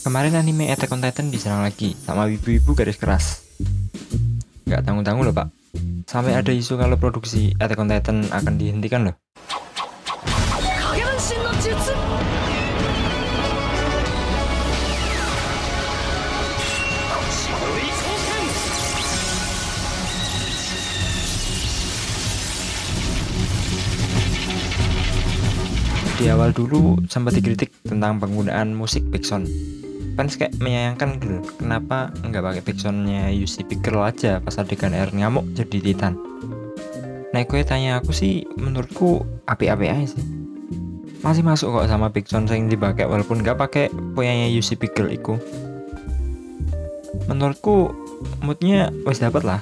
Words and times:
Kemarin 0.00 0.32
anime 0.32 0.72
Attack 0.72 0.96
on 0.96 1.04
Titan 1.04 1.28
diserang 1.28 1.60
lagi 1.60 1.92
sama 1.92 2.24
ibu-ibu 2.24 2.72
garis 2.72 2.96
keras. 2.96 3.44
Gak 4.64 4.80
tanggung-tanggung 4.80 5.28
loh 5.28 5.36
pak. 5.36 5.52
Sampai 6.08 6.32
ada 6.32 6.48
isu 6.48 6.80
kalau 6.80 6.96
produksi 6.96 7.52
Attack 7.60 7.84
on 7.84 7.92
Titan 7.92 8.24
akan 8.32 8.56
dihentikan 8.56 9.12
loh. 9.12 9.16
Di 26.16 26.28
awal 26.32 26.56
dulu 26.56 27.04
sempat 27.04 27.36
dikritik 27.36 27.68
tentang 27.84 28.16
penggunaan 28.16 28.72
musik 28.72 29.04
backsound 29.12 29.44
fans 30.14 30.34
kayak 30.36 30.56
menyayangkan 30.58 31.18
gitu 31.22 31.38
kenapa 31.58 32.10
nggak 32.24 32.42
pakai 32.42 32.62
backsoundnya 32.64 33.30
UC 33.34 33.68
Pickle 33.68 34.02
aja 34.02 34.42
pas 34.42 34.58
adegan 34.58 34.94
air 34.94 35.10
ngamuk 35.10 35.46
jadi 35.54 35.78
Titan? 35.80 36.14
Nah 37.30 37.46
gue 37.46 37.62
tanya 37.62 38.02
aku 38.02 38.10
sih 38.10 38.42
menurutku 38.58 39.22
api-api 39.46 39.86
aja 39.86 40.06
sih. 40.18 40.24
Masih 41.20 41.44
masuk 41.44 41.76
kok 41.76 41.86
sama 41.86 42.08
backsound 42.10 42.48
yang 42.50 42.66
dipakai 42.66 43.04
walaupun 43.06 43.44
nggak 43.44 43.58
pakai 43.60 43.84
punyanya 44.16 44.50
UC 44.50 44.80
Pickle 44.80 45.12
itu 45.12 45.38
menurutku 47.30 47.94
moodnya 48.42 48.90
wes 49.06 49.22
dapat 49.22 49.46
lah. 49.46 49.60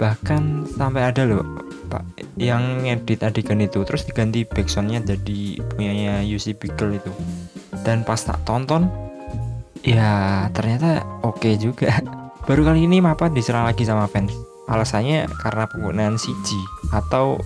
Bahkan 0.00 0.72
sampai 0.74 1.12
ada 1.12 1.28
loh 1.28 1.44
pak 1.92 2.02
yang 2.40 2.82
ngedit 2.82 3.22
adegan 3.22 3.60
itu 3.60 3.84
terus 3.84 4.08
diganti 4.08 4.48
backsoundnya 4.48 5.04
jadi 5.04 5.60
punyanya 5.74 6.24
UC 6.24 6.56
Pickle 6.56 6.96
itu. 6.96 7.12
Dan 7.84 8.00
pas 8.06 8.16
tak 8.16 8.40
tonton 8.48 8.88
ya 9.84 10.48
ternyata 10.56 11.04
oke 11.20 11.44
okay 11.44 11.54
juga. 11.60 11.92
Baru 12.48 12.64
kali 12.64 12.88
ini 12.88 13.04
Mapa 13.04 13.28
diserang 13.28 13.68
lagi 13.68 13.84
sama 13.84 14.08
fans. 14.08 14.32
Alasannya 14.64 15.28
karena 15.44 15.68
penggunaan 15.68 16.16
CG 16.16 16.56
atau 16.96 17.36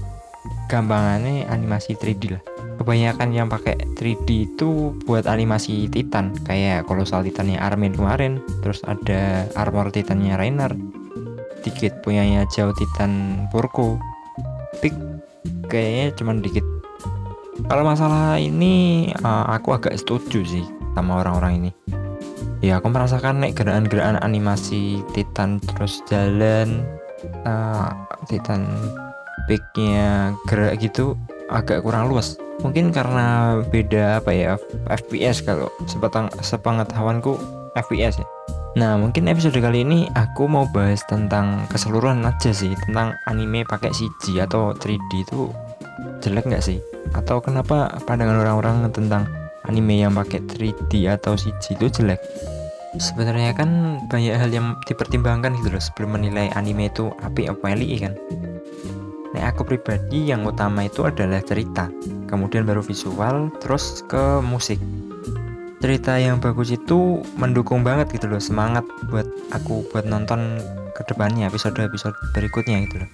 gampangannya 0.70 1.50
animasi 1.50 1.98
3D 1.98 2.38
lah. 2.38 2.42
Kebanyakan 2.78 3.34
yang 3.34 3.50
pakai 3.50 3.74
3D 3.98 4.54
itu 4.54 4.94
buat 5.02 5.26
animasi 5.26 5.90
Titan 5.90 6.30
kayak 6.46 6.86
kolosal 6.86 7.26
Titannya 7.26 7.58
Armin 7.58 7.90
kemarin 7.90 8.38
terus 8.62 8.86
ada 8.86 9.50
armor 9.58 9.90
Titannya 9.90 10.38
Rainer 10.38 10.78
dikit 11.66 11.98
punyanya 12.06 12.46
jauh 12.54 12.70
Titan 12.70 13.44
Porco. 13.50 13.98
Pick 14.78 14.94
kayaknya 15.66 16.14
cuman 16.14 16.38
dikit. 16.38 16.62
Kalau 17.66 17.82
masalah 17.82 18.38
ini 18.38 19.10
uh, 19.26 19.50
aku 19.50 19.74
agak 19.74 19.98
setuju 19.98 20.46
sih 20.46 20.62
sama 20.94 21.18
orang-orang 21.18 21.66
ini 21.66 21.97
ya 22.58 22.82
aku 22.82 22.90
merasakan 22.90 23.42
nek 23.42 23.54
gerakan-gerakan 23.54 24.18
animasi 24.22 25.02
Titan 25.14 25.62
terus 25.62 26.02
jalan 26.10 26.82
uh, 27.46 27.90
Titan 28.26 28.66
peaknya 29.46 30.34
gerak 30.50 30.78
gitu 30.82 31.14
agak 31.48 31.82
kurang 31.82 32.12
luas. 32.12 32.36
Mungkin 32.60 32.90
karena 32.90 33.58
beda 33.70 34.18
apa 34.18 34.30
ya 34.34 34.58
FPS 34.90 35.46
kalau 35.46 35.70
sepetang 35.86 36.28
sepengetahuanku 36.42 37.38
FPS 37.78 38.20
ya. 38.20 38.26
Nah 38.76 38.98
mungkin 39.00 39.30
episode 39.30 39.56
kali 39.58 39.86
ini 39.86 40.10
aku 40.12 40.44
mau 40.50 40.68
bahas 40.68 41.00
tentang 41.08 41.64
keseluruhan 41.72 42.22
aja 42.26 42.52
sih 42.52 42.74
tentang 42.86 43.16
anime 43.30 43.64
pakai 43.64 43.94
CG 43.94 44.42
atau 44.42 44.74
3D 44.74 45.10
itu 45.24 45.48
jelek 46.20 46.50
nggak 46.50 46.62
sih? 46.62 46.78
Atau 47.14 47.40
kenapa 47.40 47.96
pandangan 48.04 48.42
orang-orang 48.44 48.90
tentang 48.92 49.24
anime 49.68 50.00
yang 50.02 50.16
pakai 50.16 50.40
3D 50.42 51.06
atau 51.12 51.36
CG 51.36 51.76
itu 51.76 51.86
jelek. 51.92 52.20
Sebenarnya 52.96 53.52
kan 53.52 54.00
banyak 54.08 54.34
hal 54.34 54.48
yang 54.48 54.80
dipertimbangkan 54.88 55.54
gitu 55.60 55.70
loh 55.70 55.82
sebelum 55.82 56.16
menilai 56.16 56.48
anime 56.56 56.88
itu 56.88 57.12
api 57.20 57.46
apa 57.46 57.76
eli 57.76 58.00
kan? 58.00 58.16
Nah 59.36 59.52
aku 59.52 59.68
pribadi 59.68 60.32
yang 60.32 60.48
utama 60.48 60.88
itu 60.88 61.04
adalah 61.04 61.44
cerita 61.44 61.92
kemudian 62.26 62.64
baru 62.64 62.80
visual 62.80 63.52
terus 63.60 64.04
ke 64.08 64.40
musik. 64.40 64.80
Cerita 65.78 66.18
yang 66.18 66.42
bagus 66.42 66.74
itu 66.74 67.22
mendukung 67.38 67.86
banget 67.86 68.10
gitu 68.10 68.26
loh 68.26 68.42
semangat 68.42 68.82
buat 69.12 69.28
aku 69.54 69.86
buat 69.94 70.08
nonton 70.08 70.58
ke 70.96 71.06
depannya 71.06 71.46
episode-episode 71.46 72.16
berikutnya 72.34 72.82
gitu 72.88 73.04
loh. 73.04 73.10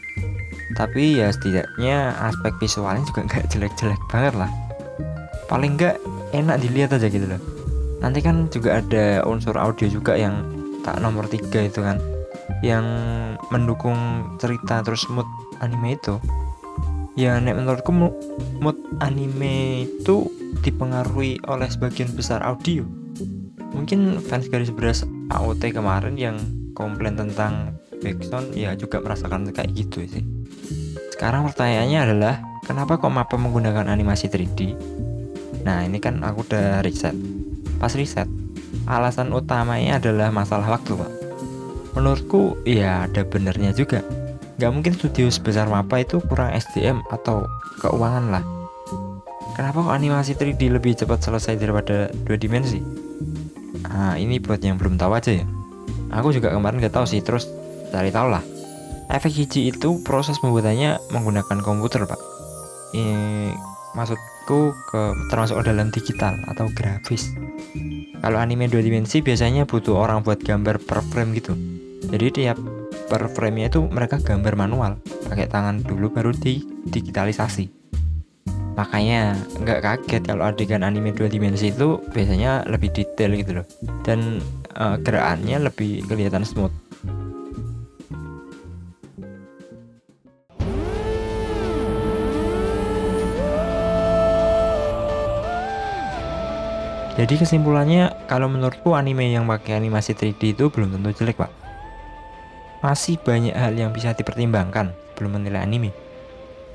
Tapi 0.72 1.20
ya 1.20 1.28
setidaknya 1.28 2.16
aspek 2.24 2.56
visualnya 2.56 3.04
juga 3.04 3.28
nggak 3.28 3.44
jelek-jelek 3.52 4.00
banget 4.08 4.34
lah. 4.38 4.50
Paling 5.44 5.76
nggak 5.76 6.00
enak 6.34 6.58
dilihat 6.60 6.90
aja 6.98 7.06
gitu 7.06 7.24
loh. 7.24 7.40
Nanti 8.02 8.20
kan 8.20 8.50
juga 8.50 8.82
ada 8.82 9.22
unsur 9.24 9.54
audio 9.56 9.86
juga 9.86 10.18
yang 10.18 10.44
tak 10.84 11.00
nomor 11.00 11.24
tiga 11.30 11.64
itu 11.64 11.80
kan 11.80 11.96
yang 12.60 12.84
mendukung 13.48 13.96
cerita 14.36 14.84
terus 14.84 15.08
mood 15.08 15.24
anime 15.62 15.96
itu. 15.96 16.20
Ya 17.14 17.38
nek 17.38 17.56
menurutku 17.56 17.94
mood 18.60 18.76
anime 18.98 19.86
itu 19.86 20.28
dipengaruhi 20.60 21.38
oleh 21.46 21.68
sebagian 21.70 22.10
besar 22.12 22.42
audio. 22.42 22.82
Mungkin 23.72 24.18
fans 24.22 24.50
garis 24.50 24.74
beras 24.74 25.06
AOT 25.30 25.72
kemarin 25.72 26.18
yang 26.18 26.36
komplain 26.74 27.14
tentang 27.14 27.78
backsound 28.02 28.52
ya 28.52 28.74
juga 28.74 28.98
merasakan 29.00 29.48
kayak 29.54 29.70
gitu 29.72 30.04
sih. 30.04 30.26
Sekarang 31.14 31.46
pertanyaannya 31.46 32.00
adalah 32.02 32.34
kenapa 32.66 32.98
kok 32.98 33.14
Mapa 33.14 33.38
menggunakan 33.38 33.86
animasi 33.86 34.26
3D 34.26 34.60
Nah 35.62 35.86
ini 35.86 36.02
kan 36.02 36.18
aku 36.26 36.42
udah 36.42 36.82
riset. 36.82 37.14
Pas 37.78 37.94
riset 37.94 38.26
Alasan 38.84 39.32
utamanya 39.32 39.96
adalah 39.96 40.28
masalah 40.28 40.68
waktu 40.76 40.92
pak. 40.98 41.10
Menurutku 41.96 42.58
ya 42.68 43.08
ada 43.08 43.24
benernya 43.24 43.72
juga. 43.72 44.04
Gak 44.60 44.70
mungkin 44.70 44.92
studio 44.92 45.30
sebesar 45.32 45.70
Mapa 45.70 46.02
itu 46.02 46.20
kurang 46.20 46.52
SDM 46.52 47.00
atau 47.08 47.48
keuangan 47.80 48.34
lah. 48.34 48.44
Kenapa 49.54 49.86
kok 49.86 49.94
animasi 49.94 50.34
3D 50.34 50.68
lebih 50.74 50.98
cepat 50.98 51.22
selesai 51.22 51.54
daripada 51.56 52.10
dua 52.26 52.36
dimensi? 52.36 52.82
Nah 53.86 54.18
ini 54.18 54.42
buat 54.42 54.58
yang 54.60 54.76
belum 54.76 54.98
tahu 54.98 55.14
aja 55.14 55.32
ya. 55.32 55.46
Aku 56.12 56.34
juga 56.34 56.50
kemarin 56.50 56.82
gak 56.82 56.94
tahu 56.94 57.06
sih 57.06 57.22
terus 57.22 57.48
cari 57.94 58.10
tahu 58.10 58.34
lah. 58.34 58.42
Efek 59.08 59.30
CG 59.30 59.70
itu 59.70 60.02
proses 60.02 60.36
pembuatannya 60.42 60.98
menggunakan 61.14 61.58
komputer 61.62 62.04
pak. 62.04 62.20
Ini 62.94 63.54
maksud 63.94 64.18
aku 64.44 64.76
ke 64.92 65.02
termasuk 65.32 65.64
dalam 65.64 65.88
digital 65.88 66.36
atau 66.52 66.68
grafis. 66.76 67.32
Kalau 68.20 68.36
anime 68.36 68.68
dua 68.68 68.84
dimensi 68.84 69.24
biasanya 69.24 69.64
butuh 69.64 69.96
orang 69.96 70.20
buat 70.20 70.44
gambar 70.44 70.84
per 70.84 71.00
frame 71.00 71.32
gitu. 71.40 71.56
Jadi 72.04 72.44
tiap 72.44 72.60
per 73.08 73.24
frame 73.32 73.64
nya 73.64 73.66
itu 73.72 73.80
mereka 73.88 74.20
gambar 74.20 74.52
manual 74.60 75.00
pakai 75.24 75.48
tangan 75.48 75.80
dulu 75.80 76.12
baru 76.12 76.36
di 76.36 76.60
digitalisasi. 76.84 77.72
Makanya 78.76 79.38
nggak 79.64 79.80
kaget 79.80 80.22
kalau 80.28 80.44
adegan 80.44 80.84
anime 80.84 81.16
dua 81.16 81.32
dimensi 81.32 81.72
itu 81.72 82.04
biasanya 82.12 82.68
lebih 82.68 82.92
detail 82.92 83.32
gitu 83.32 83.62
loh. 83.62 83.66
Dan 84.04 84.44
uh, 84.76 85.00
gerakannya 85.00 85.56
lebih 85.72 86.04
kelihatan 86.04 86.44
smooth 86.44 86.83
Jadi 97.14 97.38
kesimpulannya 97.38 98.26
kalau 98.26 98.50
menurutku 98.50 98.98
anime 98.98 99.30
yang 99.30 99.46
pakai 99.46 99.78
animasi 99.78 100.18
3D 100.18 100.58
itu 100.58 100.66
belum 100.66 100.98
tentu 100.98 101.14
jelek 101.22 101.38
pak. 101.38 101.50
Masih 102.82 103.22
banyak 103.22 103.54
hal 103.54 103.70
yang 103.78 103.94
bisa 103.94 104.18
dipertimbangkan 104.18 104.90
belum 105.14 105.38
menilai 105.38 105.62
anime. 105.62 105.94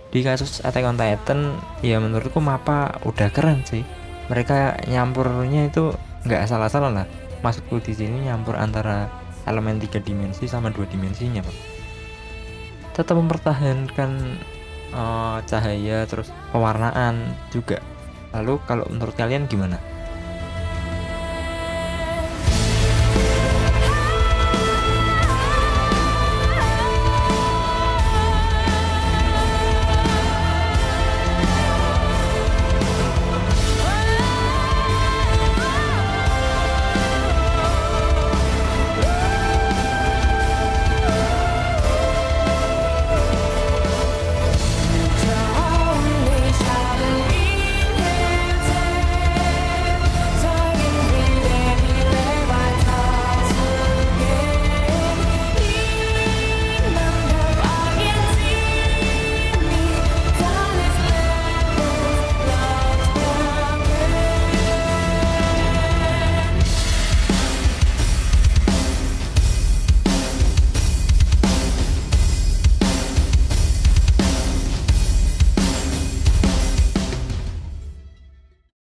Di 0.09 0.23
kasus 0.23 0.63
Attack 0.63 0.87
on 0.87 0.95
Titan 0.95 1.59
ya 1.83 1.99
menurutku 1.99 2.39
Mapa 2.39 3.03
udah 3.03 3.27
keren 3.35 3.67
sih. 3.67 3.83
Mereka 4.31 4.87
nyampurnya 4.87 5.67
itu 5.67 5.91
nggak 6.23 6.47
salah-salah 6.47 7.03
lah. 7.03 7.07
Maksudku 7.43 7.83
di 7.83 7.91
sini 7.91 8.31
nyampur 8.31 8.55
antara 8.55 9.11
elemen 9.43 9.75
tiga 9.83 9.99
dimensi 9.99 10.47
sama 10.47 10.71
dua 10.71 10.87
dimensinya 10.87 11.43
pak. 11.43 11.57
Tetap 12.95 13.19
mempertahankan 13.19 14.11
uh, 14.95 15.43
cahaya 15.43 16.07
terus 16.07 16.31
pewarnaan 16.55 17.35
juga. 17.51 17.83
Lalu 18.31 18.55
kalau 18.63 18.87
menurut 18.87 19.19
kalian 19.19 19.45
gimana? 19.45 19.98